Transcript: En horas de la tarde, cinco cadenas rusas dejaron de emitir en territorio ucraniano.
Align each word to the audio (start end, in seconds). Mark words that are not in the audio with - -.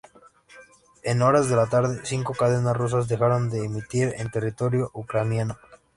En 1.03 1.21
horas 1.21 1.47
de 1.47 1.55
la 1.55 1.67
tarde, 1.67 2.01
cinco 2.03 2.33
cadenas 2.33 2.75
rusas 2.75 3.07
dejaron 3.07 3.51
de 3.51 3.65
emitir 3.65 4.15
en 4.17 4.31
territorio 4.31 4.89
ucraniano. 4.95 5.59